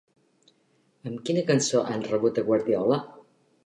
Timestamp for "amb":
1.11-1.23